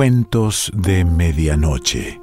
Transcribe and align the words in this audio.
Cuentos 0.00 0.72
de 0.74 1.04
Medianoche. 1.04 2.18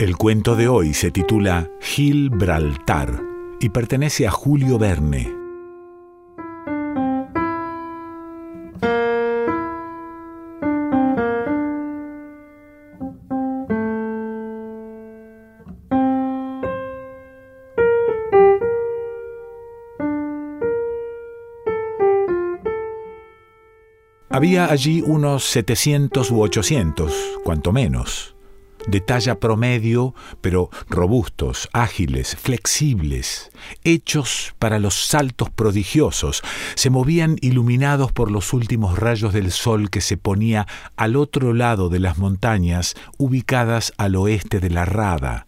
El 0.00 0.16
cuento 0.16 0.56
de 0.56 0.66
hoy 0.66 0.92
se 0.92 1.12
titula 1.12 1.70
Gibraltar 1.80 3.22
y 3.60 3.68
pertenece 3.68 4.26
a 4.26 4.32
Julio 4.32 4.76
Verne. 4.76 5.43
Había 24.34 24.66
allí 24.66 25.00
unos 25.00 25.44
700 25.44 26.32
u 26.32 26.40
800, 26.42 27.12
cuanto 27.44 27.70
menos, 27.70 28.34
de 28.88 29.00
talla 29.00 29.38
promedio, 29.38 30.12
pero 30.40 30.70
robustos, 30.88 31.68
ágiles, 31.72 32.34
flexibles, 32.34 33.52
hechos 33.84 34.56
para 34.58 34.80
los 34.80 35.06
saltos 35.06 35.50
prodigiosos, 35.50 36.42
se 36.74 36.90
movían 36.90 37.36
iluminados 37.42 38.10
por 38.10 38.32
los 38.32 38.52
últimos 38.52 38.98
rayos 38.98 39.32
del 39.32 39.52
sol 39.52 39.88
que 39.88 40.00
se 40.00 40.16
ponía 40.16 40.66
al 40.96 41.14
otro 41.14 41.54
lado 41.54 41.88
de 41.88 42.00
las 42.00 42.18
montañas 42.18 42.96
ubicadas 43.16 43.92
al 43.98 44.16
oeste 44.16 44.58
de 44.58 44.70
la 44.70 44.84
Rada 44.84 45.46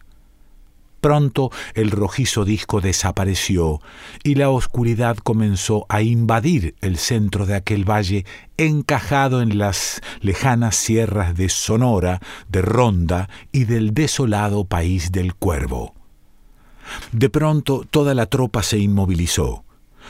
Pronto 1.01 1.51
el 1.75 1.91
rojizo 1.91 2.43
disco 2.43 2.81
desapareció 2.81 3.81
y 4.23 4.35
la 4.35 4.49
oscuridad 4.49 5.17
comenzó 5.17 5.85
a 5.89 6.01
invadir 6.01 6.75
el 6.81 6.97
centro 6.97 7.45
de 7.45 7.55
aquel 7.55 7.89
valle 7.89 8.25
encajado 8.57 9.41
en 9.41 9.59
las 9.59 10.01
lejanas 10.21 10.75
sierras 10.75 11.35
de 11.35 11.49
Sonora, 11.49 12.19
de 12.49 12.63
Ronda 12.63 13.29
y 13.51 13.65
del 13.65 13.93
desolado 13.93 14.65
país 14.65 15.11
del 15.11 15.35
Cuervo. 15.35 15.93
De 17.11 17.29
pronto 17.29 17.85
toda 17.89 18.15
la 18.15 18.25
tropa 18.25 18.63
se 18.63 18.79
inmovilizó. 18.79 19.65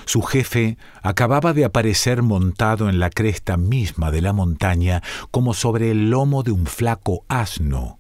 Su 0.06 0.22
jefe 0.22 0.78
acababa 1.02 1.54
de 1.54 1.66
aparecer 1.66 2.22
montado 2.22 2.88
en 2.88 3.00
la 3.00 3.10
cresta 3.10 3.58
misma 3.58 4.12
de 4.12 4.22
la 4.22 4.32
montaña 4.32 5.02
como 5.32 5.54
sobre 5.54 5.92
el 5.92 6.12
lomo 6.12 6.44
de 6.44 6.52
un 6.52 6.66
flaco 6.66 7.26
asno 7.28 7.97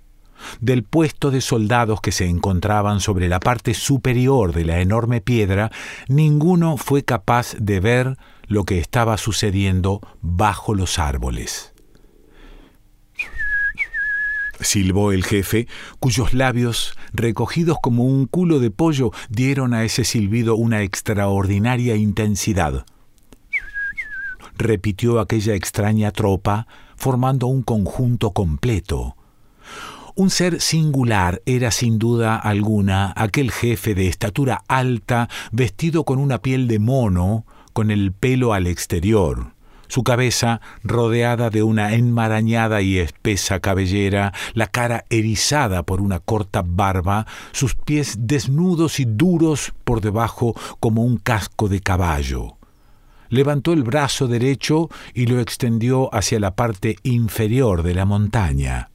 del 0.59 0.83
puesto 0.83 1.31
de 1.31 1.41
soldados 1.41 2.02
que 2.02 2.11
se 2.11 2.25
encontraban 2.25 2.99
sobre 2.99 3.27
la 3.27 3.39
parte 3.39 3.73
superior 3.73 4.53
de 4.53 4.66
la 4.66 4.79
enorme 4.79 5.21
piedra, 5.21 5.71
ninguno 6.07 6.77
fue 6.77 7.03
capaz 7.03 7.55
de 7.59 7.79
ver 7.79 8.17
lo 8.47 8.63
que 8.63 8.79
estaba 8.79 9.17
sucediendo 9.17 10.02
bajo 10.21 10.73
los 10.73 10.99
árboles. 10.99 11.73
Silbó 14.59 15.11
el 15.11 15.23
jefe, 15.23 15.67
cuyos 15.99 16.33
labios, 16.33 16.97
recogidos 17.13 17.77
como 17.81 18.05
un 18.05 18.25
culo 18.25 18.59
de 18.59 18.72
pollo, 18.72 19.11
dieron 19.29 19.73
a 19.73 19.83
ese 19.83 20.03
silbido 20.03 20.55
una 20.55 20.81
extraordinaria 20.81 21.95
intensidad. 21.95 22.85
Repitió 24.57 25.19
aquella 25.19 25.53
extraña 25.53 26.11
tropa, 26.11 26.67
formando 26.95 27.45
un 27.45 27.61
conjunto 27.61 28.31
completo. 28.31 29.16
Un 30.19 30.31
ser 30.31 30.61
singular 30.61 31.43
era 31.45 31.69
sin 31.69 31.99
duda 31.99 32.37
alguna 32.37 33.13
aquel 33.15 33.51
jefe 33.51 33.93
de 33.93 34.07
estatura 34.07 34.63
alta, 34.67 35.29
vestido 35.51 36.05
con 36.05 36.17
una 36.17 36.41
piel 36.41 36.67
de 36.67 36.79
mono, 36.79 37.45
con 37.72 37.91
el 37.91 38.11
pelo 38.13 38.53
al 38.53 38.66
exterior, 38.66 39.53
su 39.88 40.03
cabeza 40.03 40.59
rodeada 40.83 41.51
de 41.51 41.61
una 41.61 41.94
enmarañada 41.94 42.81
y 42.81 42.97
espesa 42.97 43.59
cabellera, 43.59 44.33
la 44.56 44.66
cara 44.66 45.06
erizada 45.11 45.83
por 45.83 46.01
una 46.01 46.19
corta 46.19 46.63
barba, 46.66 47.27
sus 47.51 47.75
pies 47.75 48.16
desnudos 48.17 49.00
y 49.00 49.06
duros 49.06 49.72
por 49.83 50.01
debajo 50.01 50.56
como 50.79 51.03
un 51.03 51.17
casco 51.17 51.69
de 51.69 51.79
caballo. 51.79 52.57
Levantó 53.29 53.72
el 53.72 53.83
brazo 53.83 54.27
derecho 54.27 54.89
y 55.13 55.27
lo 55.27 55.39
extendió 55.39 56.09
hacia 56.11 56.39
la 56.39 56.56
parte 56.56 56.95
inferior 57.03 57.83
de 57.83 57.94
la 57.94 58.06
montaña. 58.06 58.89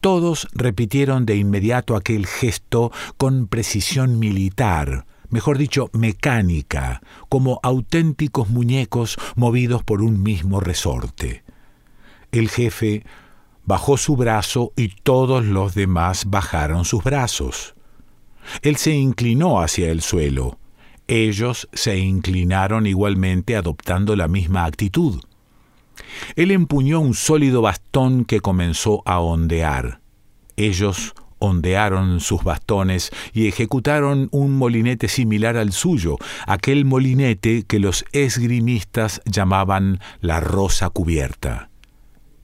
Todos 0.00 0.48
repitieron 0.52 1.26
de 1.26 1.36
inmediato 1.36 1.96
aquel 1.96 2.26
gesto 2.26 2.92
con 3.16 3.46
precisión 3.46 4.18
militar, 4.18 5.06
mejor 5.28 5.58
dicho, 5.58 5.90
mecánica, 5.92 7.02
como 7.28 7.60
auténticos 7.62 8.48
muñecos 8.48 9.16
movidos 9.36 9.82
por 9.82 10.02
un 10.02 10.22
mismo 10.22 10.60
resorte. 10.60 11.44
El 12.32 12.48
jefe 12.48 13.04
bajó 13.64 13.96
su 13.96 14.16
brazo 14.16 14.72
y 14.76 14.88
todos 14.88 15.44
los 15.44 15.74
demás 15.74 16.24
bajaron 16.26 16.84
sus 16.84 17.02
brazos. 17.02 17.74
Él 18.62 18.76
se 18.76 18.94
inclinó 18.94 19.60
hacia 19.60 19.90
el 19.90 20.00
suelo. 20.00 20.58
Ellos 21.06 21.68
se 21.72 21.98
inclinaron 21.98 22.86
igualmente 22.86 23.56
adoptando 23.56 24.16
la 24.16 24.28
misma 24.28 24.64
actitud. 24.64 25.20
Él 26.36 26.50
empuñó 26.50 27.00
un 27.00 27.14
sólido 27.14 27.62
bastón 27.62 28.24
que 28.24 28.40
comenzó 28.40 29.02
a 29.06 29.20
ondear. 29.20 30.00
Ellos 30.56 31.14
ondearon 31.40 32.20
sus 32.20 32.44
bastones 32.44 33.10
y 33.32 33.48
ejecutaron 33.48 34.28
un 34.30 34.56
molinete 34.56 35.08
similar 35.08 35.56
al 35.56 35.72
suyo, 35.72 36.16
aquel 36.46 36.84
molinete 36.84 37.64
que 37.64 37.80
los 37.80 38.04
esgrimistas 38.12 39.22
llamaban 39.24 40.00
la 40.20 40.40
rosa 40.40 40.90
cubierta. 40.90 41.70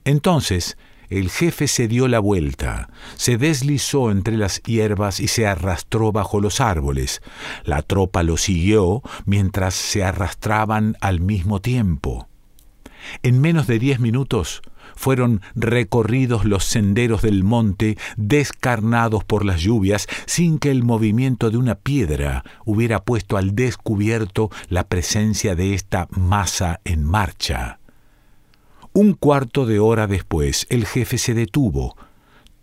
Entonces, 0.03 0.77
el 1.09 1.29
jefe 1.29 1.67
se 1.67 1.87
dio 1.87 2.09
la 2.09 2.19
vuelta, 2.19 2.89
se 3.15 3.37
deslizó 3.37 4.11
entre 4.11 4.35
las 4.35 4.61
hierbas 4.63 5.21
y 5.21 5.29
se 5.29 5.47
arrastró 5.47 6.11
bajo 6.11 6.41
los 6.41 6.59
árboles. 6.59 7.21
La 7.63 7.81
tropa 7.81 8.23
lo 8.23 8.35
siguió 8.35 9.01
mientras 9.25 9.73
se 9.73 10.03
arrastraban 10.03 10.97
al 10.99 11.21
mismo 11.21 11.61
tiempo. 11.61 12.27
En 13.23 13.41
menos 13.41 13.67
de 13.67 13.79
diez 13.79 13.99
minutos 13.99 14.61
fueron 14.95 15.41
recorridos 15.55 16.45
los 16.45 16.63
senderos 16.63 17.21
del 17.21 17.43
monte 17.43 17.97
descarnados 18.17 19.23
por 19.23 19.45
las 19.45 19.61
lluvias 19.61 20.07
sin 20.25 20.59
que 20.59 20.71
el 20.71 20.83
movimiento 20.83 21.49
de 21.49 21.57
una 21.57 21.75
piedra 21.75 22.43
hubiera 22.65 23.03
puesto 23.03 23.37
al 23.37 23.55
descubierto 23.55 24.49
la 24.69 24.87
presencia 24.87 25.55
de 25.55 25.73
esta 25.73 26.07
masa 26.11 26.79
en 26.83 27.03
marcha. 27.03 27.79
Un 28.93 29.13
cuarto 29.13 29.65
de 29.65 29.79
hora 29.79 30.07
después 30.07 30.65
el 30.69 30.85
jefe 30.85 31.17
se 31.19 31.33
detuvo. 31.35 31.95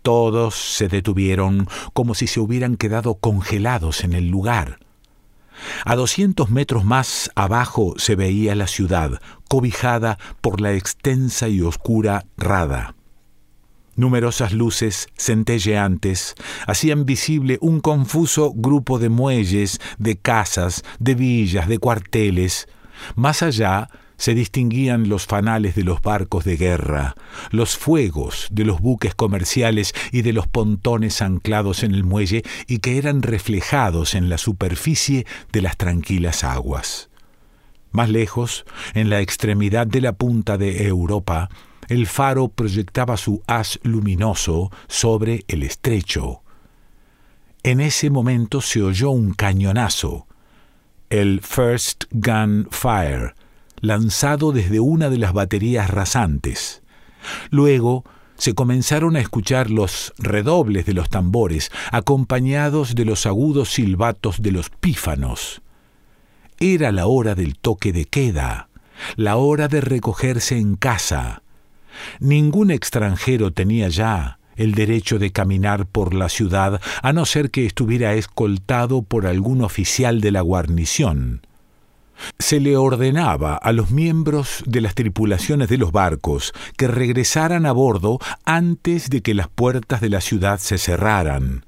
Todos 0.01 0.55
se 0.55 0.87
detuvieron 0.87 1.67
como 1.93 2.13
si 2.13 2.27
se 2.27 2.39
hubieran 2.39 2.75
quedado 2.75 3.15
congelados 3.15 4.03
en 4.03 4.13
el 4.13 4.27
lugar. 4.27 4.79
A 5.85 5.95
doscientos 5.95 6.49
metros 6.49 6.83
más 6.83 7.31
abajo 7.35 7.93
se 7.97 8.15
veía 8.15 8.55
la 8.55 8.67
ciudad, 8.67 9.21
cobijada 9.55 10.17
por 10.41 10.59
la 10.59 10.73
extensa 10.73 11.47
y 11.47 11.61
oscura 11.61 12.25
rada. 12.35 12.93
Numerosas 13.95 14.51
luces 14.51 15.07
centelleantes 15.17 16.35
hacían 16.67 17.05
visible 17.05 17.57
un 17.61 17.79
confuso 17.79 18.51
grupo 18.53 18.99
de 18.99 19.07
muelles, 19.07 19.79
de 19.97 20.17
casas, 20.17 20.83
de 20.99 21.15
villas, 21.15 21.69
de 21.69 21.79
cuarteles. 21.79 22.67
Más 23.15 23.43
allá 23.43 23.87
se 24.17 24.33
distinguían 24.33 25.07
los 25.07 25.25
fanales 25.25 25.73
de 25.75 25.85
los 25.85 26.01
barcos 26.01 26.43
de 26.43 26.57
guerra, 26.57 27.15
los 27.51 27.77
fuegos 27.77 28.49
de 28.51 28.65
los 28.65 28.81
buques 28.81 29.15
comerciales 29.15 29.93
y 30.11 30.21
de 30.21 30.33
los 30.33 30.47
pontones 30.47 31.21
anclados 31.21 31.83
en 31.83 31.95
el 31.95 32.03
muelle 32.03 32.43
y 32.67 32.79
que 32.79 32.97
eran 32.97 33.21
reflejados 33.21 34.15
en 34.15 34.27
la 34.27 34.37
superficie 34.37 35.25
de 35.53 35.61
las 35.61 35.77
tranquilas 35.77 36.43
aguas. 36.43 37.09
Más 37.95 38.09
lejos, 38.09 38.65
en 38.93 39.09
la 39.09 39.21
extremidad 39.21 39.87
de 39.87 40.01
la 40.01 40.11
punta 40.11 40.57
de 40.57 40.85
Europa, 40.85 41.47
el 41.87 42.07
faro 42.07 42.49
proyectaba 42.49 43.15
su 43.15 43.41
haz 43.47 43.79
luminoso 43.83 44.69
sobre 44.89 45.45
el 45.47 45.63
estrecho. 45.63 46.41
En 47.63 47.79
ese 47.79 48.09
momento 48.09 48.59
se 48.59 48.83
oyó 48.83 49.11
un 49.11 49.33
cañonazo, 49.33 50.27
el 51.09 51.39
First 51.39 52.03
Gun 52.11 52.67
Fire, 52.69 53.33
lanzado 53.79 54.51
desde 54.51 54.81
una 54.81 55.09
de 55.09 55.17
las 55.17 55.31
baterías 55.31 55.89
rasantes. 55.89 56.83
Luego 57.49 58.03
se 58.37 58.55
comenzaron 58.55 59.15
a 59.15 59.21
escuchar 59.21 59.71
los 59.71 60.13
redobles 60.17 60.85
de 60.85 60.95
los 60.95 61.09
tambores, 61.09 61.71
acompañados 61.93 62.93
de 62.93 63.05
los 63.05 63.25
agudos 63.25 63.69
silbatos 63.69 64.41
de 64.41 64.51
los 64.51 64.69
pífanos. 64.69 65.61
Era 66.59 66.91
la 66.91 67.07
hora 67.07 67.35
del 67.35 67.57
toque 67.57 67.91
de 67.91 68.05
queda, 68.05 68.69
la 69.15 69.35
hora 69.35 69.67
de 69.67 69.81
recogerse 69.81 70.57
en 70.57 70.75
casa. 70.75 71.41
Ningún 72.19 72.71
extranjero 72.71 73.51
tenía 73.51 73.89
ya 73.89 74.39
el 74.55 74.73
derecho 74.73 75.19
de 75.19 75.31
caminar 75.31 75.85
por 75.85 76.13
la 76.13 76.29
ciudad 76.29 76.81
a 77.01 77.13
no 77.13 77.25
ser 77.25 77.51
que 77.51 77.65
estuviera 77.65 78.13
escoltado 78.13 79.01
por 79.01 79.27
algún 79.27 79.61
oficial 79.61 80.21
de 80.21 80.31
la 80.31 80.41
guarnición. 80.41 81.41
se 82.39 82.61
le 82.61 82.77
ordenaba 82.77 83.55
a 83.55 83.73
los 83.73 83.91
miembros 83.91 84.63
de 84.65 84.79
las 84.79 84.95
tripulaciones 84.95 85.67
de 85.67 85.77
los 85.77 85.91
barcos 85.91 86.53
que 86.77 86.87
regresaran 86.87 87.65
a 87.65 87.73
bordo 87.73 88.19
antes 88.45 89.09
de 89.09 89.21
que 89.21 89.33
las 89.33 89.49
puertas 89.49 89.99
de 89.99 90.09
la 90.09 90.21
ciudad 90.21 90.59
se 90.59 90.77
cerraran. 90.77 91.65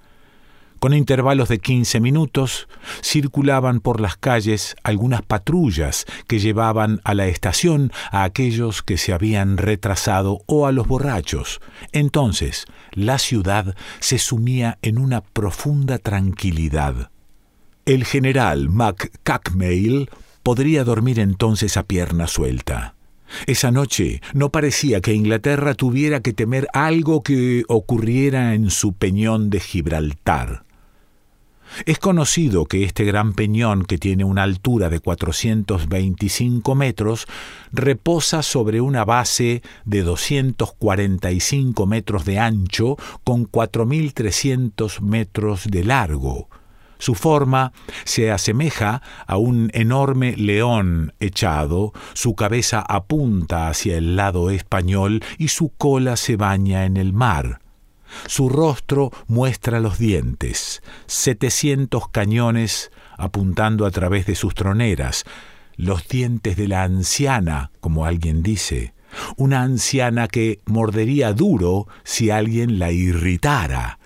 Con 0.79 0.94
intervalos 0.94 1.50
de 1.50 1.57
quince 1.57 2.00
minutos 2.00 2.68
circulaban 3.01 3.79
por 3.79 4.00
las 4.00 4.15
calles 4.15 4.75
algunas 4.83 5.24
patrullas 5.24 6.06
que 6.27 6.38
llevaban 6.39 7.01
a 7.03 7.15
la 7.15 7.25
estación 7.27 7.91
a 8.12 8.24
aquellos 8.24 8.83
que 8.83 8.97
se 8.97 9.12
habían 9.12 9.57
retrasado 9.57 10.39
o 10.45 10.68
a 10.68 10.71
los 10.71 10.88
borrachos. 10.88 11.62
Entonces 11.94 12.65
la 12.91 13.18
ciudad 13.18 13.75
se 14.00 14.19
sumía 14.19 14.77
en 14.83 15.00
una 15.00 15.21
profunda 15.21 15.97
tranquilidad. 15.97 17.09
El 17.85 18.06
general 18.06 18.69
McCackmail 18.69 20.12
podría 20.44 20.83
dormir 20.83 21.19
entonces 21.19 21.75
a 21.77 21.83
pierna 21.83 22.27
suelta. 22.27 22.94
Esa 23.47 23.71
noche 23.71 24.21
no 24.33 24.51
parecía 24.51 25.01
que 25.01 25.13
Inglaterra 25.13 25.73
tuviera 25.73 26.21
que 26.21 26.33
temer 26.33 26.68
algo 26.73 27.23
que 27.23 27.63
ocurriera 27.68 28.53
en 28.53 28.69
su 28.69 28.94
peñón 28.94 29.50
de 29.50 29.59
Gibraltar. 29.59 30.66
Es 31.85 31.99
conocido 31.99 32.65
que 32.65 32.83
este 32.83 33.05
gran 33.05 33.33
peñón, 33.33 33.85
que 33.85 33.97
tiene 33.97 34.23
una 34.23 34.43
altura 34.43 34.89
de 34.89 34.99
425 34.99 36.75
metros, 36.75 37.27
reposa 37.71 38.41
sobre 38.41 38.81
una 38.81 39.05
base 39.05 39.61
de 39.85 40.03
245 40.03 41.85
metros 41.85 42.25
de 42.25 42.39
ancho 42.39 42.97
con 43.23 43.49
4.300 43.49 45.01
metros 45.01 45.67
de 45.69 45.83
largo. 45.83 46.49
Su 46.99 47.13
forma 47.13 47.73
se 48.05 48.31
asemeja 48.31 49.01
a 49.27 49.37
un 49.37 49.69
enorme 49.73 50.35
león 50.35 51.13
echado, 51.19 51.93
su 52.13 52.35
cabeza 52.35 52.79
apunta 52.79 53.67
hacia 53.67 53.97
el 53.97 54.15
lado 54.15 54.49
español 54.49 55.23
y 55.37 55.49
su 55.49 55.69
cola 55.69 56.17
se 56.17 56.37
baña 56.37 56.85
en 56.85 56.97
el 56.97 57.13
mar. 57.13 57.59
Su 58.27 58.50
rostro 58.50 59.12
muestra 59.27 59.80
los 59.80 59.98
dientes, 59.98 60.81
setecientos 61.06 62.09
cañones 62.09 62.92
apuntando 63.18 63.86
a 63.86 63.92
través 63.92 64.25
de 64.25 64.36
sus 64.36 64.54
troneras, 64.56 65.25
los 65.75 66.07
dientes 66.07 66.57
de 66.57 66.68
la 66.68 66.83
anciana, 66.83 67.71
como 67.80 68.06
alguien 68.06 68.44
dice, 68.44 68.94
una 69.38 69.62
anciana 69.62 70.27
que 70.27 70.59
mordería 70.65 71.33
duro 71.33 71.88
si 72.04 72.30
alguien 72.30 72.80
la 72.80 72.92
irritara. 72.92 74.00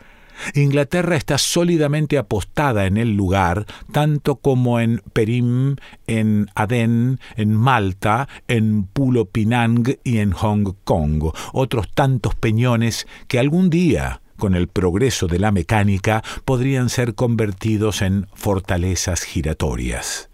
Inglaterra 0.54 1.16
está 1.16 1.38
sólidamente 1.38 2.18
apostada 2.18 2.86
en 2.86 2.98
el 2.98 3.16
lugar, 3.16 3.66
tanto 3.92 4.38
como 4.38 4.80
en 4.80 5.02
Perim, 5.14 5.76
en 6.08 6.50
Aden, 6.56 7.20
en 7.36 7.54
Malta, 7.56 8.28
en 8.48 8.84
Pulo 8.84 9.26
Pinang 9.26 9.98
y 10.04 10.18
en 10.18 10.32
Hong 10.32 10.74
Kong, 10.84 11.32
otros 11.54 11.92
tantos 11.94 12.36
peñones 12.36 13.08
que 13.28 13.40
algún 13.40 13.70
día, 13.70 14.22
con 14.38 14.56
el 14.56 14.68
progreso 14.68 15.28
de 15.28 15.40
la 15.40 15.52
mecánica, 15.52 16.24
podrían 16.46 16.90
ser 16.90 17.16
convertidos 17.16 18.02
en 18.02 18.28
fortalezas 18.34 19.24
giratorias. 19.24 20.30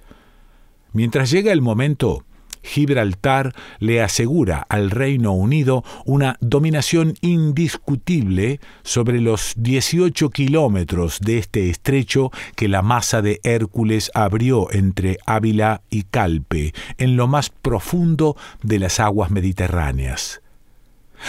Mientras 0.94 1.30
llega 1.30 1.52
el 1.52 1.62
momento, 1.62 2.24
Gibraltar 2.68 3.56
le 3.80 4.02
asegura 4.02 4.66
al 4.70 4.92
Reino 4.92 5.32
Unido 5.32 5.84
una 6.06 6.38
dominación 6.42 7.16
indiscutible 7.22 8.60
sobre 8.84 9.22
los 9.22 9.54
18 9.58 10.30
kilómetros 10.30 11.20
de 11.20 11.38
este 11.38 11.70
estrecho 11.70 12.32
que 12.56 12.68
la 12.68 12.82
masa 12.82 13.22
de 13.22 13.40
Hércules 13.44 14.12
abrió 14.14 14.72
entre 14.72 15.18
Ávila 15.26 15.82
y 15.90 16.04
Calpe, 16.04 16.74
en 16.98 17.16
lo 17.16 17.28
más 17.28 17.50
profundo 17.50 18.36
de 18.62 18.80
las 18.80 19.00
aguas 19.00 19.32
mediterráneas. 19.32 20.42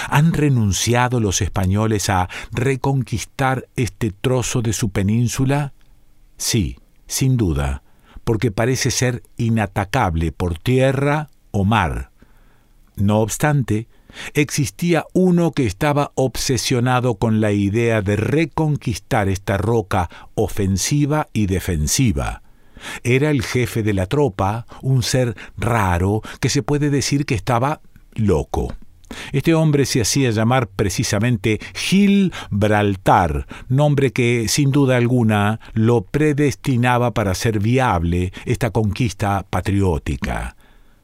¿Han 0.09 0.35
renunciado 0.35 1.21
los 1.21 1.41
españoles 1.41 2.11
a 2.11 2.29
reconquistar 2.53 3.69
este 3.77 4.11
trozo 4.11 4.61
de 4.61 4.73
su 4.73 4.91
península? 4.91 5.73
Sí, 6.37 6.77
sin 7.07 7.37
duda 7.37 7.83
porque 8.29 8.51
parece 8.51 8.91
ser 8.91 9.23
inatacable 9.39 10.33
por 10.33 10.59
tierra 10.59 11.31
o 11.51 11.65
mar. 11.65 12.11
No 12.95 13.21
obstante, 13.21 13.89
existía 14.35 15.07
uno 15.15 15.53
que 15.53 15.65
estaba 15.65 16.13
obsesionado 16.15 17.15
con 17.15 17.41
la 17.41 17.53
idea 17.53 18.03
de 18.03 18.17
reconquistar 18.17 19.31
esta 19.31 19.57
roca 19.57 20.11
ofensiva 20.35 21.29
y 21.33 21.47
defensiva. 21.47 22.43
Era 23.03 23.31
el 23.31 23.43
jefe 23.43 23.83
de 23.83 23.95
la 23.95 24.05
tropa, 24.05 24.67
un 24.83 25.03
ser 25.03 25.35
raro 25.57 26.21
que 26.39 26.51
se 26.51 26.63
puede 26.63 26.91
decir 26.91 27.25
que 27.25 27.35
estaba 27.35 27.81
loco. 28.13 28.75
Este 29.33 29.55
hombre 29.55 29.87
se 29.87 30.01
hacía 30.01 30.31
llamar 30.31 30.69
precisamente 30.69 31.61
Gibraltar, 31.75 33.47
nombre 33.69 34.13
que 34.13 34.47
sin 34.49 34.71
duda 34.71 34.97
alguna 34.97 35.61
lo 35.75 36.03
predestinaba 36.03 37.13
para 37.13 37.35
ser 37.35 37.59
viable 37.61 38.33
esta 38.45 38.71
conquista 38.71 39.47
patriótica. 39.49 40.57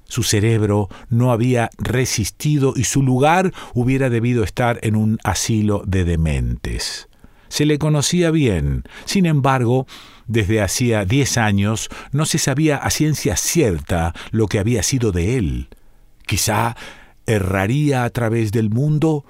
Su 0.06 0.23
cerebro 0.23 0.89
no 1.09 1.33
había 1.33 1.71
resistido 1.79 2.75
y 2.77 2.85
su 2.85 3.03
lugar 3.03 3.53
hubiera 3.73 4.11
debido 4.11 4.45
estar 4.45 4.79
en 4.83 4.97
un 4.97 5.19
asilo 5.25 5.83
de 5.87 6.05
dementes. 6.05 7.09
Se 7.49 7.67
le 7.67 7.79
conocía 7.79 8.31
bien, 8.31 8.85
sin 9.05 9.27
embargo, 9.27 9.87
desde 10.27 10.61
hacía 10.61 11.05
diez 11.05 11.39
años 11.39 11.89
no 12.12 12.27
se 12.27 12.39
sabía 12.39 12.77
a 12.77 12.91
ciencia 12.91 13.37
cierta 13.37 14.15
lo 14.31 14.47
que 14.47 14.59
había 14.59 14.83
sido 14.83 15.12
de 15.12 15.37
él. 15.37 15.69
Quizá 16.27 16.77
erraría 17.26 18.05
a 18.05 18.11
través 18.11 18.53
del 18.53 18.71
mundo, 18.71 19.25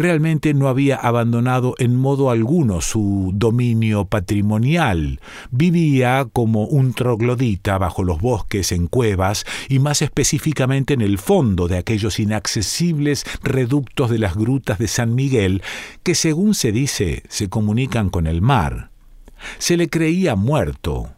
realmente 0.00 0.54
no 0.54 0.68
había 0.68 0.96
abandonado 0.96 1.74
en 1.78 1.94
modo 1.94 2.30
alguno 2.30 2.80
su 2.80 3.32
dominio 3.34 4.06
patrimonial. 4.06 5.20
Vivía 5.50 6.26
como 6.32 6.64
un 6.64 6.94
troglodita 6.94 7.76
bajo 7.76 8.02
los 8.02 8.20
bosques 8.20 8.72
en 8.72 8.86
cuevas 8.86 9.44
y 9.68 9.78
más 9.78 10.00
específicamente 10.00 10.94
en 10.94 11.02
el 11.02 11.18
fondo 11.18 11.68
de 11.68 11.76
aquellos 11.76 12.18
inaccesibles 12.18 13.24
reductos 13.42 14.10
de 14.10 14.18
las 14.18 14.36
grutas 14.36 14.78
de 14.78 14.88
San 14.88 15.14
Miguel 15.14 15.62
que, 16.02 16.14
según 16.14 16.54
se 16.54 16.72
dice, 16.72 17.22
se 17.28 17.48
comunican 17.50 18.08
con 18.08 18.26
el 18.26 18.40
mar. 18.40 18.90
Se 19.58 19.76
le 19.76 19.88
creía 19.88 20.34
muerto, 20.34 21.10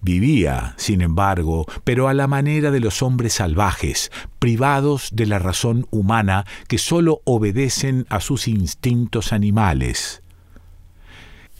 Vivía, 0.00 0.74
sin 0.76 1.00
embargo, 1.00 1.66
pero 1.84 2.08
a 2.08 2.14
la 2.14 2.26
manera 2.26 2.70
de 2.70 2.80
los 2.80 3.02
hombres 3.02 3.34
salvajes, 3.34 4.10
privados 4.38 5.10
de 5.12 5.26
la 5.26 5.38
razón 5.38 5.86
humana 5.90 6.46
que 6.68 6.78
sólo 6.78 7.22
obedecen 7.24 8.06
a 8.08 8.20
sus 8.20 8.48
instintos 8.48 9.32
animales. 9.32 10.19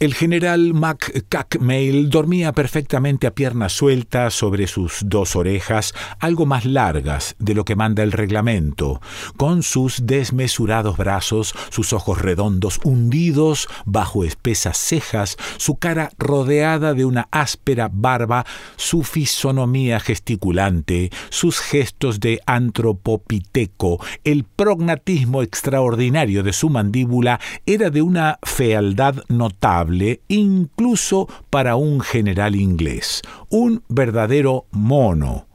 El 0.01 0.15
general 0.15 0.73
McCackmail 0.73 2.09
dormía 2.09 2.53
perfectamente 2.53 3.27
a 3.27 3.35
pierna 3.35 3.69
suelta 3.69 4.31
sobre 4.31 4.65
sus 4.65 5.03
dos 5.05 5.35
orejas, 5.35 5.93
algo 6.17 6.47
más 6.47 6.65
largas 6.65 7.35
de 7.37 7.53
lo 7.53 7.65
que 7.65 7.75
manda 7.75 8.01
el 8.01 8.11
reglamento, 8.11 8.99
con 9.37 9.61
sus 9.61 10.07
desmesurados 10.07 10.97
brazos, 10.97 11.53
sus 11.69 11.93
ojos 11.93 12.19
redondos 12.19 12.79
hundidos 12.83 13.67
bajo 13.85 14.23
espesas 14.23 14.79
cejas, 14.79 15.37
su 15.57 15.75
cara 15.75 16.09
rodeada 16.17 16.95
de 16.95 17.05
una 17.05 17.27
áspera 17.29 17.87
barba, 17.93 18.47
su 18.77 19.03
fisonomía 19.03 19.99
gesticulante, 19.99 21.11
sus 21.29 21.59
gestos 21.59 22.19
de 22.19 22.41
antropopiteco, 22.47 24.03
el 24.23 24.45
prognatismo 24.45 25.43
extraordinario 25.43 26.41
de 26.41 26.53
su 26.53 26.71
mandíbula 26.71 27.39
era 27.67 27.91
de 27.91 28.01
una 28.01 28.39
fealdad 28.41 29.17
notable 29.27 29.90
incluso 30.27 31.27
para 31.49 31.75
un 31.75 32.01
general 32.01 32.55
inglés, 32.55 33.21
un 33.49 33.83
verdadero 33.89 34.65
mono 34.71 35.47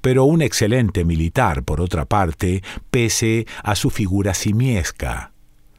pero 0.00 0.24
un 0.24 0.42
excelente 0.42 1.04
militar, 1.04 1.62
por 1.62 1.80
otra 1.80 2.06
parte, 2.06 2.62
pese 2.90 3.46
a 3.62 3.74
su 3.74 3.90
figura 3.90 4.34
simiesca. 4.34 5.32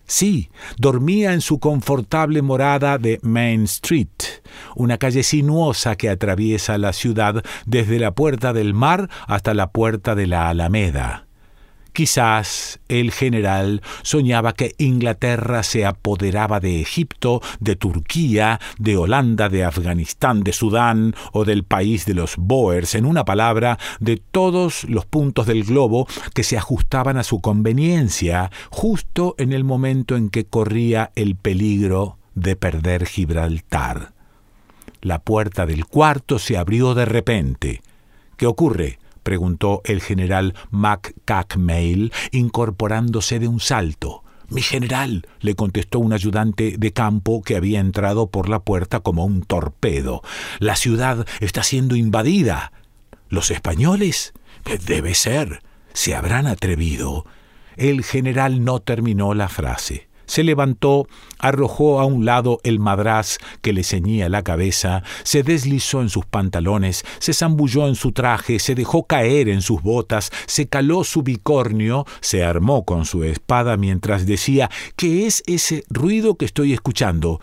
Sí, 0.05 0.49
dormía 0.77 1.33
en 1.33 1.39
su 1.39 1.59
confortable 1.59 2.41
morada 2.41 2.97
de 2.97 3.19
Main 3.23 3.63
Street, 3.63 4.09
una 4.75 4.97
calle 4.97 5.23
sinuosa 5.23 5.95
que 5.95 6.09
atraviesa 6.09 6.77
la 6.77 6.91
ciudad 6.91 7.43
desde 7.65 7.97
la 7.97 8.11
Puerta 8.11 8.51
del 8.51 8.73
Mar 8.73 9.09
hasta 9.25 9.53
la 9.53 9.71
Puerta 9.71 10.13
de 10.13 10.27
la 10.27 10.49
Alameda. 10.49 11.27
Quizás 11.93 12.79
el 12.87 13.11
general 13.11 13.81
soñaba 14.01 14.53
que 14.53 14.75
Inglaterra 14.77 15.61
se 15.61 15.85
apoderaba 15.85 16.61
de 16.61 16.79
Egipto, 16.79 17.41
de 17.59 17.75
Turquía, 17.75 18.61
de 18.79 18.95
Holanda, 18.95 19.49
de 19.49 19.65
Afganistán, 19.65 20.43
de 20.43 20.53
Sudán 20.53 21.15
o 21.33 21.43
del 21.43 21.63
país 21.65 22.05
de 22.05 22.13
los 22.13 22.37
Boers, 22.37 22.95
en 22.95 23.05
una 23.05 23.25
palabra, 23.25 23.77
de 23.99 24.15
todos 24.17 24.85
los 24.85 25.05
puntos 25.05 25.47
del 25.47 25.65
globo 25.65 26.07
que 26.33 26.43
se 26.43 26.57
ajustaban 26.57 27.17
a 27.17 27.23
su 27.23 27.41
conveniencia, 27.41 28.51
justo 28.69 29.35
en 29.37 29.51
el 29.51 29.65
momento 29.65 30.15
en 30.15 30.29
que 30.29 30.45
corría 30.45 31.11
el 31.15 31.35
peligro 31.35 32.17
de 32.35 32.55
perder 32.55 33.05
Gibraltar. 33.05 34.13
La 35.01 35.19
puerta 35.19 35.65
del 35.65 35.85
cuarto 35.85 36.39
se 36.39 36.57
abrió 36.57 36.93
de 36.93 37.05
repente. 37.05 37.81
¿Qué 38.37 38.45
ocurre? 38.47 38.99
Preguntó 39.23 39.81
el 39.85 40.01
general 40.01 40.55
McCackmail, 40.71 42.11
incorporándose 42.31 43.39
de 43.39 43.47
un 43.47 43.59
salto. 43.59 44.23
Mi 44.49 44.61
general, 44.61 45.25
le 45.39 45.55
contestó 45.55 45.99
un 45.99 46.11
ayudante 46.11 46.75
de 46.77 46.91
campo 46.91 47.41
que 47.41 47.55
había 47.55 47.79
entrado 47.79 48.27
por 48.27 48.49
la 48.49 48.59
puerta 48.59 48.99
como 48.99 49.25
un 49.25 49.43
torpedo. 49.43 50.21
La 50.59 50.75
ciudad 50.75 51.25
está 51.39 51.63
siendo 51.63 51.95
invadida. 51.95 52.73
¿Los 53.29 53.49
españoles? 53.49 54.33
Debe 54.85 55.15
ser. 55.15 55.63
¿Se 55.93 56.15
habrán 56.15 56.47
atrevido? 56.47 57.25
El 57.77 58.03
general 58.03 58.65
no 58.65 58.79
terminó 58.81 59.33
la 59.33 59.47
frase 59.47 60.10
se 60.31 60.45
levantó, 60.45 61.09
arrojó 61.39 61.99
a 61.99 62.05
un 62.05 62.23
lado 62.23 62.61
el 62.63 62.79
madraz 62.79 63.37
que 63.61 63.73
le 63.73 63.83
ceñía 63.83 64.29
la 64.29 64.43
cabeza, 64.43 65.03
se 65.23 65.43
deslizó 65.43 66.01
en 66.01 66.07
sus 66.07 66.25
pantalones, 66.25 67.03
se 67.19 67.33
zambulló 67.33 67.85
en 67.89 67.95
su 67.95 68.13
traje, 68.13 68.59
se 68.59 68.73
dejó 68.73 69.05
caer 69.07 69.49
en 69.49 69.61
sus 69.61 69.81
botas, 69.81 70.31
se 70.45 70.69
caló 70.69 71.03
su 71.03 71.23
bicornio, 71.23 72.05
se 72.21 72.45
armó 72.45 72.85
con 72.85 73.03
su 73.03 73.25
espada 73.25 73.75
mientras 73.75 74.25
decía 74.25 74.69
¿Qué 74.95 75.27
es 75.27 75.43
ese 75.47 75.83
ruido 75.89 76.35
que 76.35 76.45
estoy 76.45 76.71
escuchando? 76.71 77.41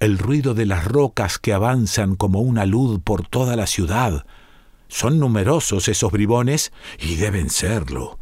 El 0.00 0.18
ruido 0.18 0.52
de 0.54 0.66
las 0.66 0.84
rocas 0.84 1.38
que 1.38 1.52
avanzan 1.52 2.16
como 2.16 2.40
una 2.40 2.66
luz 2.66 2.98
por 3.04 3.28
toda 3.28 3.54
la 3.54 3.68
ciudad. 3.68 4.26
Son 4.88 5.20
numerosos 5.20 5.86
esos 5.86 6.10
bribones 6.10 6.72
y 6.98 7.14
deben 7.14 7.50
serlo. 7.50 8.18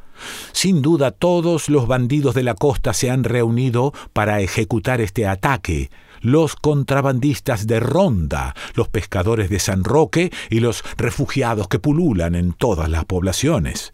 Sin 0.52 0.82
duda 0.82 1.10
todos 1.10 1.68
los 1.68 1.86
bandidos 1.86 2.34
de 2.34 2.42
la 2.42 2.54
costa 2.54 2.94
se 2.94 3.10
han 3.10 3.24
reunido 3.24 3.92
para 4.12 4.40
ejecutar 4.40 5.00
este 5.00 5.26
ataque. 5.26 5.90
Los 6.20 6.56
contrabandistas 6.56 7.66
de 7.66 7.80
Ronda, 7.80 8.54
los 8.74 8.88
pescadores 8.88 9.50
de 9.50 9.58
San 9.58 9.84
Roque 9.84 10.32
y 10.48 10.60
los 10.60 10.82
refugiados 10.96 11.68
que 11.68 11.78
pululan 11.78 12.34
en 12.34 12.52
todas 12.52 12.88
las 12.88 13.04
poblaciones. 13.04 13.92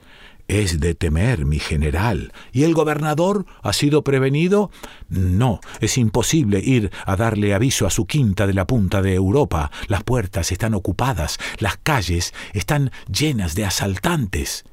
Es 0.51 0.81
de 0.81 0.97
temer, 0.97 1.45
mi 1.45 1.61
general. 1.61 2.33
¿Y 2.51 2.65
el 2.65 2.75
gobernador 2.75 3.47
ha 3.63 3.73
sido 3.73 4.03
prevenido? 4.03 4.73
No, 5.09 5.61
es 5.81 5.97
imposible 5.97 6.59
ir 6.59 6.91
a 7.07 7.15
darle 7.15 7.55
aviso 7.55 7.87
a 7.87 7.91
su 7.91 8.05
quinta 8.05 8.49
de 8.49 8.55
la 8.55 8.67
punta 8.67 9.01
de 9.01 9.15
Europa. 9.15 9.71
Las 9.87 10.03
puertas 10.03 10.51
están 10.51 10.75
ocupadas, 10.75 11.39
las 11.59 11.77
calles 11.77 12.35
están 12.53 12.91
llenas 13.09 13.55
de 13.55 13.65
asaltantes. 13.65 14.65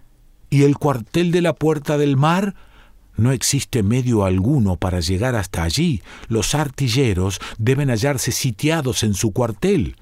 ¿Y 0.49 0.63
el 0.63 0.77
cuartel 0.77 1.31
de 1.31 1.41
la 1.41 1.53
Puerta 1.53 1.97
del 1.97 2.15
Mar? 2.15 2.55
No 3.17 3.31
existe 3.31 3.83
medio 3.83 4.23
alguno 4.23 4.77
para 4.77 4.99
llegar 4.99 5.35
hasta 5.35 5.63
allí. 5.63 6.01
Los 6.27 6.55
artilleros 6.55 7.39
deben 7.57 7.89
hallarse 7.89 8.31
sitiados 8.31 9.03
en 9.03 9.13
su 9.13 9.31
cuartel. 9.31 9.95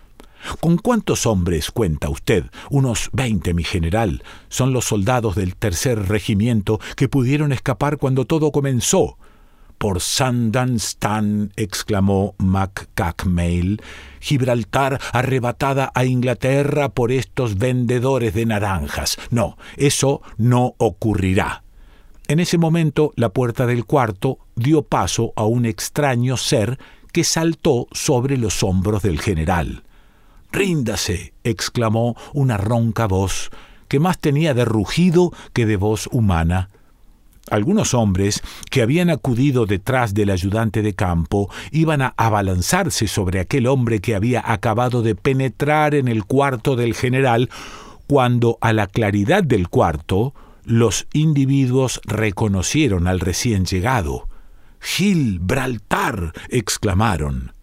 ¿Con 0.59 0.77
cuántos 0.77 1.25
hombres 1.25 1.71
cuenta 1.71 2.09
usted? 2.09 2.45
Unos 2.69 3.09
veinte, 3.13 3.53
mi 3.53 3.63
general. 3.63 4.23
Son 4.49 4.73
los 4.73 4.85
soldados 4.85 5.35
del 5.35 5.55
tercer 5.55 6.07
regimiento 6.07 6.79
que 6.95 7.09
pudieron 7.09 7.51
escapar 7.51 7.97
cuando 7.97 8.25
todo 8.25 8.51
comenzó. 8.51 9.17
Por 9.77 10.01
Sandanstan, 10.01 11.51
exclamó 11.55 12.35
MacCackmail, 12.37 13.81
Gibraltar 14.19 14.99
arrebatada 15.11 15.91
a 15.93 16.05
Inglaterra 16.05 16.89
por 16.89 17.11
estos 17.11 17.57
vendedores 17.57 18.33
de 18.33 18.45
naranjas. 18.45 19.17
No, 19.29 19.57
eso 19.77 20.21
no 20.37 20.73
ocurrirá. 20.77 21.63
En 22.27 22.39
ese 22.39 22.57
momento 22.57 23.13
la 23.15 23.29
puerta 23.29 23.67
del 23.67 23.85
cuarto 23.85 24.39
dio 24.55 24.81
paso 24.81 25.31
a 25.35 25.45
un 25.45 25.65
extraño 25.65 26.37
ser 26.37 26.79
que 27.11 27.23
saltó 27.23 27.87
sobre 27.91 28.37
los 28.37 28.63
hombros 28.63 29.03
del 29.03 29.21
general. 29.21 29.83
Ríndase, 30.51 31.33
exclamó 31.43 32.15
una 32.33 32.57
ronca 32.57 33.07
voz, 33.07 33.51
que 33.87 33.99
más 33.99 34.19
tenía 34.19 34.53
de 34.53 34.65
rugido 34.65 35.31
que 35.53 35.65
de 35.65 35.77
voz 35.77 36.07
humana. 36.11 36.69
Algunos 37.51 37.93
hombres 37.93 38.41
que 38.71 38.81
habían 38.81 39.11
acudido 39.11 39.67
detrás 39.67 40.15
del 40.15 40.31
ayudante 40.31 40.81
de 40.81 40.95
campo 40.95 41.49
iban 41.71 42.01
a 42.01 42.13
abalanzarse 42.17 43.07
sobre 43.07 43.39
aquel 43.39 43.67
hombre 43.67 44.01
que 44.01 44.15
había 44.15 44.41
acabado 44.51 45.03
de 45.03 45.13
penetrar 45.13 45.93
en 45.93 46.07
el 46.07 46.25
cuarto 46.25 46.75
del 46.75 46.95
general, 46.95 47.49
cuando 48.07 48.57
a 48.61 48.73
la 48.73 48.87
claridad 48.87 49.43
del 49.43 49.69
cuarto 49.69 50.33
los 50.63 51.07
individuos 51.13 52.01
reconocieron 52.05 53.07
al 53.07 53.19
recién 53.19 53.65
llegado. 53.65 54.27
Gibraltar. 54.79 56.33
exclamaron. 56.49 57.53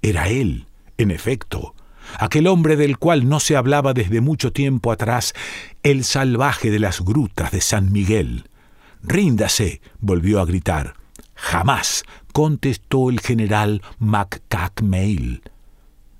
Era 0.00 0.28
él, 0.28 0.66
en 0.96 1.10
efecto, 1.10 1.74
aquel 2.18 2.46
hombre 2.46 2.76
del 2.76 2.96
cual 2.96 3.28
no 3.28 3.40
se 3.40 3.56
hablaba 3.56 3.92
desde 3.92 4.22
mucho 4.22 4.52
tiempo 4.52 4.92
atrás, 4.92 5.34
el 5.82 6.04
salvaje 6.04 6.70
de 6.70 6.78
las 6.78 7.02
grutas 7.02 7.50
de 7.50 7.60
San 7.60 7.92
Miguel. 7.92 8.44
Ríndase, 9.02 9.80
volvió 10.00 10.40
a 10.40 10.44
gritar. 10.44 10.94
Jamás, 11.34 12.04
contestó 12.32 13.10
el 13.10 13.20
general 13.20 13.82
McCackmail. 13.98 15.42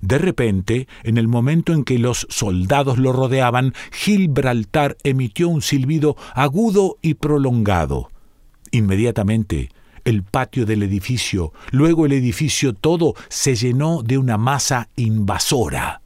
De 0.01 0.17
repente, 0.19 0.87
en 1.03 1.17
el 1.17 1.27
momento 1.27 1.73
en 1.73 1.83
que 1.83 1.97
los 1.97 2.27
soldados 2.29 2.97
lo 2.97 3.13
rodeaban, 3.13 3.73
Gibraltar 3.91 4.95
emitió 5.03 5.49
un 5.49 5.61
silbido 5.61 6.15
agudo 6.33 6.97
y 7.01 7.15
prolongado. 7.15 8.09
Inmediatamente, 8.71 9.69
el 10.05 10.23
patio 10.23 10.65
del 10.65 10.83
edificio, 10.83 11.51
luego 11.71 12.05
el 12.05 12.13
edificio 12.13 12.73
todo, 12.73 13.15
se 13.27 13.55
llenó 13.55 14.03
de 14.03 14.17
una 14.17 14.37
masa 14.37 14.89
invasora. 14.95 16.01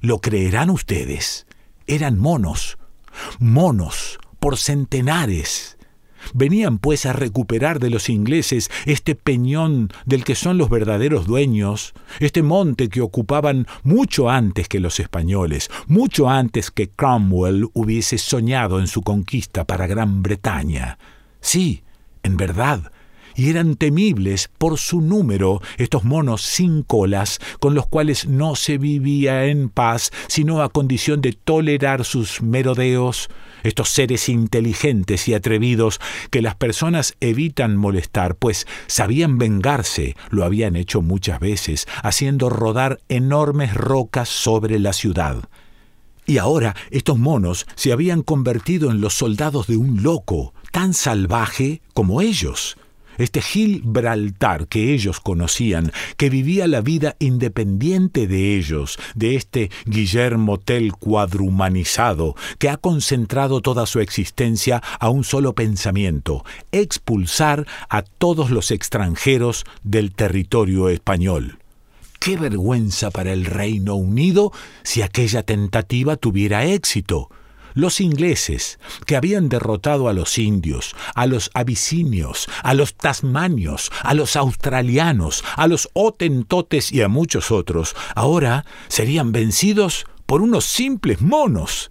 ¿Lo 0.00 0.18
creerán 0.18 0.70
ustedes? 0.70 1.46
Eran 1.86 2.18
monos, 2.18 2.78
monos 3.38 4.18
por 4.40 4.56
centenares. 4.56 5.78
Venían 6.34 6.78
pues 6.78 7.06
a 7.06 7.12
recuperar 7.12 7.78
de 7.78 7.90
los 7.90 8.08
ingleses 8.08 8.70
este 8.86 9.14
peñón 9.14 9.90
del 10.04 10.24
que 10.24 10.34
son 10.34 10.58
los 10.58 10.70
verdaderos 10.70 11.26
dueños, 11.26 11.94
este 12.20 12.42
monte 12.42 12.88
que 12.88 13.00
ocupaban 13.00 13.66
mucho 13.82 14.30
antes 14.30 14.68
que 14.68 14.80
los 14.80 15.00
españoles, 15.00 15.70
mucho 15.86 16.28
antes 16.28 16.70
que 16.70 16.88
Cromwell 16.88 17.68
hubiese 17.72 18.18
soñado 18.18 18.78
en 18.78 18.86
su 18.86 19.02
conquista 19.02 19.64
para 19.64 19.86
Gran 19.86 20.22
Bretaña. 20.22 20.98
Sí, 21.40 21.82
en 22.22 22.36
verdad, 22.36 22.92
y 23.34 23.50
eran 23.50 23.76
temibles 23.76 24.50
por 24.58 24.78
su 24.78 25.00
número 25.00 25.60
estos 25.76 26.04
monos 26.04 26.42
sin 26.42 26.82
colas 26.82 27.38
con 27.60 27.74
los 27.74 27.86
cuales 27.86 28.26
no 28.26 28.56
se 28.56 28.78
vivía 28.78 29.46
en 29.46 29.68
paz 29.68 30.10
sino 30.28 30.62
a 30.62 30.68
condición 30.68 31.20
de 31.20 31.32
tolerar 31.32 32.04
sus 32.04 32.42
merodeos, 32.42 33.28
estos 33.62 33.88
seres 33.90 34.28
inteligentes 34.28 35.28
y 35.28 35.34
atrevidos 35.34 36.00
que 36.30 36.42
las 36.42 36.54
personas 36.54 37.14
evitan 37.20 37.76
molestar, 37.76 38.34
pues 38.34 38.66
sabían 38.86 39.38
vengarse, 39.38 40.16
lo 40.30 40.44
habían 40.44 40.76
hecho 40.76 41.02
muchas 41.02 41.40
veces, 41.40 41.86
haciendo 42.02 42.50
rodar 42.50 43.00
enormes 43.08 43.74
rocas 43.74 44.28
sobre 44.28 44.78
la 44.78 44.92
ciudad. 44.92 45.48
Y 46.24 46.38
ahora 46.38 46.76
estos 46.90 47.18
monos 47.18 47.66
se 47.74 47.92
habían 47.92 48.22
convertido 48.22 48.90
en 48.90 49.00
los 49.00 49.14
soldados 49.14 49.66
de 49.66 49.76
un 49.76 50.02
loco, 50.02 50.54
tan 50.70 50.94
salvaje 50.94 51.82
como 51.94 52.20
ellos 52.20 52.76
este 53.18 53.42
Gibraltar 53.42 54.66
que 54.68 54.92
ellos 54.92 55.20
conocían, 55.20 55.92
que 56.16 56.30
vivía 56.30 56.66
la 56.66 56.80
vida 56.80 57.16
independiente 57.18 58.26
de 58.26 58.56
ellos, 58.56 58.98
de 59.14 59.36
este 59.36 59.70
Guillermo 59.86 60.58
Tell 60.58 60.92
cuadrumanizado, 60.92 62.34
que 62.58 62.68
ha 62.68 62.76
concentrado 62.76 63.60
toda 63.60 63.86
su 63.86 64.00
existencia 64.00 64.82
a 64.98 65.08
un 65.08 65.24
solo 65.24 65.54
pensamiento, 65.54 66.44
expulsar 66.72 67.66
a 67.88 68.02
todos 68.02 68.50
los 68.50 68.70
extranjeros 68.70 69.64
del 69.82 70.12
territorio 70.12 70.88
español. 70.88 71.58
Qué 72.18 72.36
vergüenza 72.36 73.10
para 73.10 73.32
el 73.32 73.44
Reino 73.44 73.96
Unido 73.96 74.52
si 74.84 75.02
aquella 75.02 75.42
tentativa 75.42 76.16
tuviera 76.16 76.64
éxito 76.64 77.28
los 77.74 78.00
ingleses, 78.00 78.78
que 79.06 79.16
habían 79.16 79.48
derrotado 79.48 80.08
a 80.08 80.12
los 80.12 80.38
indios, 80.38 80.94
a 81.14 81.26
los 81.26 81.50
abisinios, 81.54 82.48
a 82.62 82.74
los 82.74 82.94
tasmanios, 82.94 83.90
a 84.02 84.14
los 84.14 84.36
australianos, 84.36 85.44
a 85.56 85.66
los 85.66 85.88
otentotes 85.92 86.92
y 86.92 87.02
a 87.02 87.08
muchos 87.08 87.50
otros, 87.50 87.94
ahora 88.14 88.64
serían 88.88 89.32
vencidos 89.32 90.06
por 90.26 90.42
unos 90.42 90.64
simples 90.64 91.20
monos. 91.20 91.90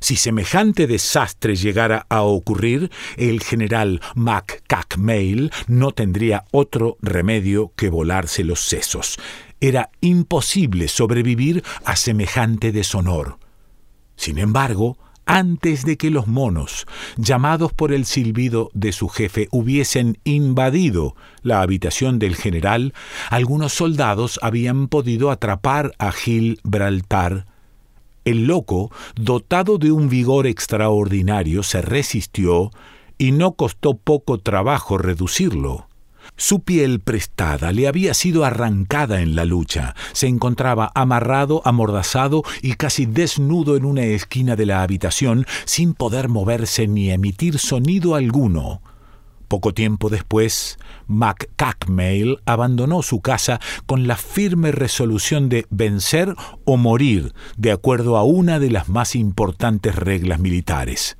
Si 0.00 0.16
semejante 0.16 0.86
desastre 0.86 1.56
llegara 1.56 2.04
a 2.10 2.22
ocurrir, 2.22 2.90
el 3.16 3.42
general 3.42 4.02
MacCackmail 4.14 5.50
no 5.66 5.92
tendría 5.92 6.44
otro 6.50 6.98
remedio 7.00 7.72
que 7.74 7.88
volarse 7.88 8.44
los 8.44 8.60
sesos. 8.60 9.18
Era 9.60 9.90
imposible 10.02 10.88
sobrevivir 10.88 11.64
a 11.86 11.96
semejante 11.96 12.70
deshonor. 12.70 13.38
Sin 14.14 14.38
embargo, 14.38 14.98
antes 15.26 15.84
de 15.84 15.96
que 15.96 16.10
los 16.10 16.26
monos, 16.26 16.86
llamados 17.16 17.72
por 17.72 17.92
el 17.92 18.04
silbido 18.04 18.70
de 18.74 18.92
su 18.92 19.08
jefe, 19.08 19.48
hubiesen 19.50 20.18
invadido 20.24 21.16
la 21.42 21.60
habitación 21.60 22.18
del 22.18 22.36
general, 22.36 22.94
algunos 23.30 23.72
soldados 23.72 24.38
habían 24.42 24.88
podido 24.88 25.30
atrapar 25.30 25.92
a 25.98 26.12
Gibraltar. 26.12 27.46
El 28.24 28.46
loco, 28.46 28.90
dotado 29.16 29.78
de 29.78 29.92
un 29.92 30.08
vigor 30.08 30.46
extraordinario, 30.46 31.62
se 31.62 31.82
resistió 31.82 32.70
y 33.18 33.32
no 33.32 33.52
costó 33.52 33.94
poco 33.94 34.38
trabajo 34.38 34.98
reducirlo. 34.98 35.88
Su 36.36 36.60
piel 36.60 36.98
prestada 37.00 37.70
le 37.70 37.86
había 37.86 38.12
sido 38.12 38.44
arrancada 38.44 39.20
en 39.20 39.36
la 39.36 39.44
lucha. 39.44 39.94
Se 40.12 40.26
encontraba 40.26 40.90
amarrado, 40.94 41.62
amordazado 41.64 42.42
y 42.60 42.74
casi 42.74 43.06
desnudo 43.06 43.76
en 43.76 43.84
una 43.84 44.02
esquina 44.02 44.56
de 44.56 44.66
la 44.66 44.82
habitación, 44.82 45.46
sin 45.64 45.94
poder 45.94 46.28
moverse 46.28 46.88
ni 46.88 47.10
emitir 47.10 47.58
sonido 47.60 48.16
alguno. 48.16 48.82
Poco 49.46 49.72
tiempo 49.72 50.10
después, 50.10 50.78
McCackmail 51.06 52.38
abandonó 52.46 53.02
su 53.02 53.20
casa 53.20 53.60
con 53.86 54.08
la 54.08 54.16
firme 54.16 54.72
resolución 54.72 55.48
de 55.48 55.66
vencer 55.70 56.34
o 56.64 56.76
morir, 56.76 57.32
de 57.56 57.70
acuerdo 57.70 58.16
a 58.16 58.24
una 58.24 58.58
de 58.58 58.70
las 58.70 58.88
más 58.88 59.14
importantes 59.14 59.94
reglas 59.94 60.40
militares. 60.40 61.16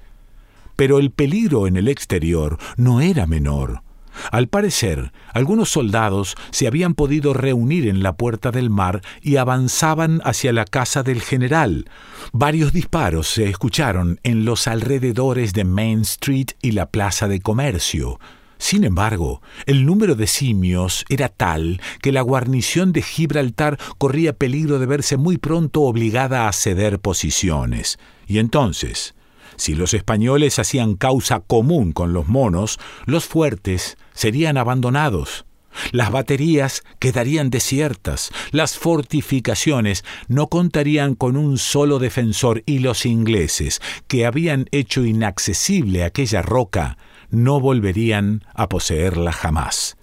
Pero 0.74 0.98
el 0.98 1.12
peligro 1.12 1.68
en 1.68 1.76
el 1.76 1.86
exterior 1.86 2.58
no 2.76 3.00
era 3.00 3.28
menor. 3.28 3.83
Al 4.30 4.48
parecer, 4.48 5.12
algunos 5.32 5.70
soldados 5.70 6.34
se 6.50 6.66
habían 6.66 6.94
podido 6.94 7.34
reunir 7.34 7.88
en 7.88 8.02
la 8.02 8.16
puerta 8.16 8.50
del 8.50 8.70
mar 8.70 9.02
y 9.22 9.36
avanzaban 9.36 10.20
hacia 10.24 10.52
la 10.52 10.64
casa 10.64 11.02
del 11.02 11.20
general. 11.22 11.88
Varios 12.32 12.72
disparos 12.72 13.28
se 13.28 13.48
escucharon 13.48 14.20
en 14.22 14.44
los 14.44 14.66
alrededores 14.66 15.52
de 15.52 15.64
Main 15.64 16.00
Street 16.02 16.48
y 16.62 16.72
la 16.72 16.86
plaza 16.90 17.28
de 17.28 17.40
comercio. 17.40 18.18
Sin 18.58 18.84
embargo, 18.84 19.42
el 19.66 19.84
número 19.84 20.14
de 20.14 20.26
simios 20.26 21.04
era 21.08 21.28
tal 21.28 21.80
que 22.00 22.12
la 22.12 22.22
guarnición 22.22 22.92
de 22.92 23.02
Gibraltar 23.02 23.78
corría 23.98 24.32
peligro 24.32 24.78
de 24.78 24.86
verse 24.86 25.16
muy 25.16 25.38
pronto 25.38 25.82
obligada 25.82 26.48
a 26.48 26.52
ceder 26.52 26.98
posiciones. 26.98 27.98
Y 28.26 28.38
entonces, 28.38 29.14
si 29.56 29.74
los 29.74 29.94
españoles 29.94 30.58
hacían 30.58 30.94
causa 30.94 31.40
común 31.40 31.92
con 31.92 32.12
los 32.12 32.28
monos, 32.28 32.78
los 33.06 33.24
fuertes 33.24 33.96
serían 34.12 34.56
abandonados. 34.56 35.44
Las 35.90 36.10
baterías 36.10 36.82
quedarían 36.98 37.50
desiertas, 37.50 38.30
las 38.52 38.78
fortificaciones 38.78 40.04
no 40.28 40.46
contarían 40.46 41.14
con 41.14 41.36
un 41.36 41.58
solo 41.58 41.98
defensor 41.98 42.62
y 42.64 42.78
los 42.78 43.06
ingleses, 43.06 43.80
que 44.06 44.24
habían 44.24 44.66
hecho 44.70 45.04
inaccesible 45.04 46.04
aquella 46.04 46.42
roca, 46.42 46.96
no 47.30 47.60
volverían 47.60 48.44
a 48.54 48.68
poseerla 48.68 49.32
jamás. 49.32 49.96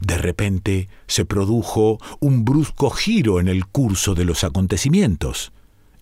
De 0.00 0.16
repente 0.18 0.88
se 1.06 1.24
produjo 1.24 1.98
un 2.20 2.44
brusco 2.44 2.90
giro 2.90 3.40
en 3.40 3.48
el 3.48 3.66
curso 3.66 4.14
de 4.14 4.24
los 4.24 4.44
acontecimientos. 4.44 5.52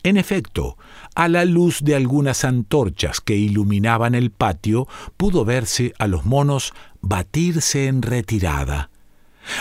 En 0.04 0.18
efecto, 0.18 0.76
a 1.14 1.28
la 1.28 1.46
luz 1.46 1.80
de 1.82 1.94
algunas 1.94 2.44
antorchas 2.44 3.22
que 3.22 3.36
iluminaban 3.36 4.14
el 4.14 4.30
patio, 4.30 4.86
pudo 5.16 5.46
verse 5.46 5.94
a 5.98 6.06
los 6.06 6.26
monos 6.26 6.74
batirse 7.00 7.86
en 7.86 8.02
retirada. 8.02 8.90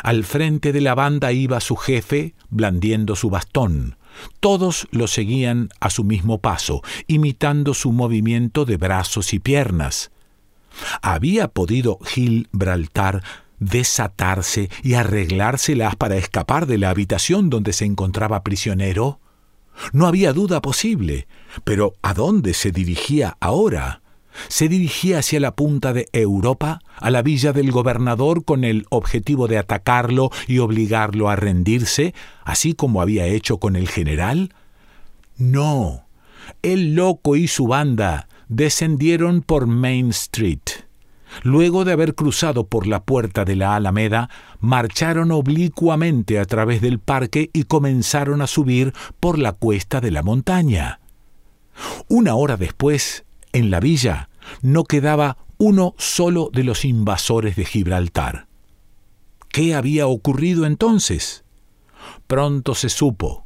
Al 0.03 0.25
frente 0.25 0.73
de 0.73 0.81
la 0.81 0.95
banda 0.95 1.31
iba 1.31 1.61
su 1.61 1.77
jefe, 1.77 2.35
blandiendo 2.49 3.15
su 3.15 3.29
bastón. 3.29 3.95
Todos 4.41 4.87
lo 4.91 5.07
seguían 5.07 5.69
a 5.79 5.89
su 5.89 6.03
mismo 6.03 6.39
paso, 6.39 6.81
imitando 7.07 7.73
su 7.73 7.93
movimiento 7.93 8.65
de 8.65 8.75
brazos 8.75 9.33
y 9.33 9.39
piernas. 9.39 10.11
¿Había 11.01 11.47
podido 11.47 11.99
Gibraltar 12.03 13.23
desatarse 13.59 14.69
y 14.83 14.95
arreglárselas 14.95 15.95
para 15.95 16.17
escapar 16.17 16.65
de 16.65 16.79
la 16.79 16.89
habitación 16.89 17.49
donde 17.49 17.71
se 17.71 17.85
encontraba 17.85 18.43
prisionero? 18.43 19.21
No 19.91 20.07
había 20.07 20.33
duda 20.33 20.61
posible. 20.61 21.27
Pero 21.63 21.93
¿a 22.01 22.13
dónde 22.13 22.53
se 22.53 22.71
dirigía 22.71 23.37
ahora? 23.39 24.01
Se 24.47 24.67
dirigía 24.67 25.19
hacia 25.19 25.39
la 25.39 25.55
punta 25.55 25.93
de 25.93 26.07
Europa, 26.11 26.81
a 26.97 27.11
la 27.11 27.21
villa 27.21 27.53
del 27.53 27.71
gobernador, 27.71 28.43
con 28.43 28.63
el 28.63 28.85
objetivo 28.89 29.47
de 29.47 29.57
atacarlo 29.57 30.31
y 30.47 30.59
obligarlo 30.59 31.29
a 31.29 31.35
rendirse, 31.35 32.13
así 32.43 32.73
como 32.73 33.01
había 33.01 33.27
hecho 33.27 33.59
con 33.59 33.75
el 33.75 33.87
general. 33.87 34.53
No. 35.37 36.05
El 36.61 36.95
loco 36.95 37.35
y 37.35 37.47
su 37.47 37.67
banda 37.67 38.27
descendieron 38.47 39.41
por 39.41 39.67
Main 39.67 40.09
Street. 40.09 40.82
Luego 41.41 41.85
de 41.85 41.93
haber 41.93 42.15
cruzado 42.15 42.67
por 42.67 42.87
la 42.87 43.03
puerta 43.03 43.45
de 43.45 43.55
la 43.55 43.75
Alameda, 43.75 44.29
marcharon 44.59 45.31
oblicuamente 45.31 46.39
a 46.39 46.45
través 46.45 46.81
del 46.81 46.99
parque 46.99 47.49
y 47.53 47.63
comenzaron 47.63 48.41
a 48.41 48.47
subir 48.47 48.93
por 49.19 49.39
la 49.39 49.53
cuesta 49.53 49.99
de 49.99 50.11
la 50.11 50.23
montaña. 50.23 50.99
Una 52.07 52.35
hora 52.35 52.57
después, 52.57 53.25
en 53.51 53.71
la 53.71 53.79
villa, 53.79 54.29
no 54.61 54.83
quedaba 54.83 55.37
uno 55.57 55.95
solo 55.97 56.49
de 56.53 56.63
los 56.63 56.85
invasores 56.85 57.55
de 57.55 57.65
Gibraltar. 57.65 58.47
¿Qué 59.49 59.75
había 59.75 60.07
ocurrido 60.07 60.65
entonces? 60.65 61.43
Pronto 62.27 62.75
se 62.75 62.89
supo, 62.89 63.45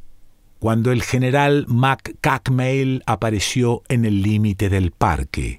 cuando 0.59 0.91
el 0.91 1.03
general 1.03 1.65
McCackmail 1.67 3.03
apareció 3.05 3.83
en 3.87 4.05
el 4.05 4.21
límite 4.21 4.69
del 4.69 4.91
parque 4.91 5.57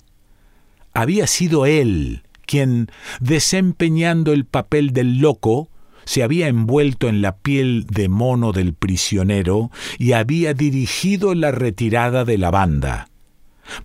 había 0.99 1.29
sido 1.29 1.65
él 1.65 2.25
quien, 2.45 2.91
desempeñando 3.21 4.33
el 4.33 4.45
papel 4.47 4.93
del 4.93 5.19
loco, 5.19 5.69
se 6.05 6.25
había 6.25 6.49
envuelto 6.49 7.09
en 7.09 7.23
la 7.23 7.37
piel 7.37 7.87
de 7.87 8.09
mono 8.09 8.51
del 8.51 8.75
prisionero 8.75 9.71
y 9.99 10.13
había 10.13 10.55
dirigido 10.55 11.37
la 11.37 11.53
retirada 11.53 12.25
de 12.25 12.37
la 12.37 12.51
banda. 12.51 13.11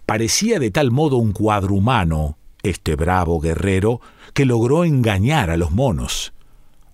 Parecía 0.07 0.57
de 0.57 0.71
tal 0.71 0.89
modo 0.89 1.17
un 1.17 1.33
cuadrumano, 1.33 2.39
este 2.63 2.95
bravo 2.95 3.39
guerrero, 3.39 4.01
que 4.33 4.45
logró 4.45 4.83
engañar 4.83 5.51
a 5.51 5.57
los 5.57 5.69
monos. 5.69 6.33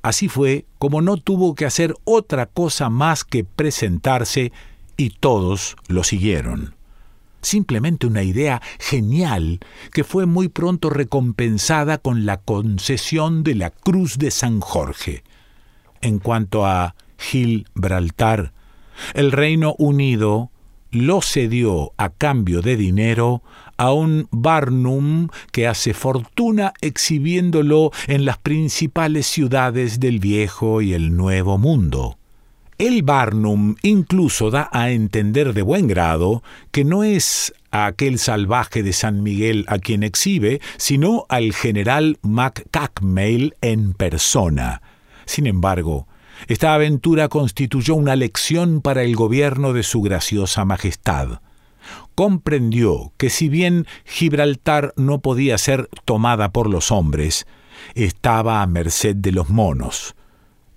Así 0.02 0.28
fue 0.28 0.66
como 0.80 1.02
no 1.02 1.16
tuvo 1.16 1.56
que 1.56 1.66
hacer 1.66 1.96
otra 2.04 2.48
cosa 2.48 2.90
más 2.90 3.24
que 3.24 3.46
presentarse 3.46 4.52
y 4.98 5.12
todos 5.12 5.78
lo 5.88 6.04
siguieron 6.04 6.79
simplemente 7.42 8.08
una 8.08 8.24
idea 8.24 8.62
genial 8.80 9.60
que 9.92 10.04
fue 10.04 10.26
muy 10.26 10.50
pronto 10.50 10.90
recompensada 10.90 11.98
con 11.98 12.26
la 12.26 12.38
concesión 12.38 13.44
de 13.44 13.56
la 13.56 13.70
Cruz 13.70 14.18
de 14.18 14.32
San 14.32 14.60
Jorge. 14.60 15.24
En 16.02 16.20
cuanto 16.20 16.66
a 16.66 16.96
Gibraltar, 17.18 18.54
el 19.14 19.32
Reino 19.32 19.76
Unido 19.78 20.52
lo 20.92 21.22
cedió 21.22 21.94
a 21.98 22.10
cambio 22.10 22.62
de 22.62 22.76
dinero 22.76 23.44
a 23.78 23.94
un 23.94 24.28
Barnum 24.32 25.30
que 25.52 25.68
hace 25.68 25.94
fortuna 25.94 26.74
exhibiéndolo 26.82 27.92
en 28.08 28.26
las 28.26 28.38
principales 28.38 29.28
ciudades 29.28 30.00
del 30.00 30.20
viejo 30.20 30.82
y 30.82 30.94
el 30.94 31.16
nuevo 31.16 31.58
mundo. 31.58 32.19
El 32.80 33.04
Barnum 33.04 33.76
incluso 33.82 34.52
da 34.52 34.70
a 34.72 34.92
entender 34.92 35.54
de 35.54 35.64
buen 35.64 35.88
grado 35.88 36.44
que 36.72 36.86
no 36.86 37.04
es 37.04 37.54
a 37.72 37.88
aquel 37.88 38.18
salvaje 38.20 38.84
de 38.84 38.94
San 38.94 39.22
Miguel 39.22 39.66
a 39.68 39.80
quien 39.80 40.02
exhibe, 40.02 40.62
sino 40.78 41.26
al 41.28 41.52
general 41.52 42.20
McCackmail 42.22 43.56
en 43.60 43.92
persona. 43.92 44.82
Sin 45.26 45.46
embargo, 45.46 46.08
esta 46.48 46.74
aventura 46.74 47.28
constituyó 47.28 47.96
una 47.96 48.16
lección 48.16 48.80
para 48.80 49.04
el 49.04 49.14
gobierno 49.14 49.74
de 49.74 49.84
su 49.84 50.02
graciosa 50.02 50.64
majestad. 50.64 51.42
Comprendió 52.16 53.12
que 53.18 53.30
si 53.30 53.50
bien 53.50 53.88
Gibraltar 54.06 54.94
no 54.96 55.20
podía 55.20 55.58
ser 55.58 55.90
tomada 56.06 56.54
por 56.54 56.70
los 56.70 56.94
hombres, 56.94 57.46
estaba 57.94 58.62
a 58.62 58.68
merced 58.68 59.18
de 59.18 59.34
los 59.34 59.50
monos. 59.50 60.16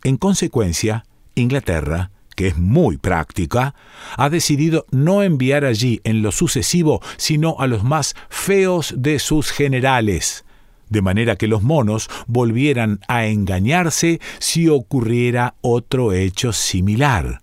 En 0.02 0.16
consecuencia, 0.16 1.04
Inglaterra, 1.34 2.10
que 2.34 2.48
es 2.48 2.56
muy 2.56 2.96
práctica, 2.96 3.74
ha 4.16 4.30
decidido 4.30 4.86
no 4.90 5.22
enviar 5.22 5.64
allí 5.64 6.00
en 6.04 6.22
lo 6.22 6.32
sucesivo 6.32 7.00
sino 7.16 7.56
a 7.58 7.66
los 7.66 7.84
más 7.84 8.14
feos 8.28 8.94
de 8.96 9.18
sus 9.18 9.50
generales, 9.50 10.44
de 10.88 11.02
manera 11.02 11.36
que 11.36 11.48
los 11.48 11.62
monos 11.62 12.10
volvieran 12.26 13.00
a 13.08 13.26
engañarse 13.26 14.20
si 14.38 14.68
ocurriera 14.68 15.54
otro 15.60 16.12
hecho 16.12 16.52
similar. 16.52 17.40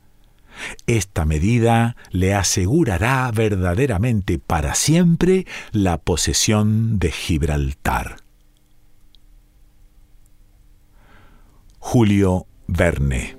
Esta 0.88 1.25
medida 1.25 1.95
le 2.12 2.34
asegurará 2.34 3.32
verdaderamente 3.34 4.39
para 4.39 4.75
siempre 4.75 5.45
la 5.71 5.97
posesión 5.97 6.99
de 6.99 7.12
Gibraltar. 7.12 8.17
Julio 11.80 12.45
Verne 12.67 13.38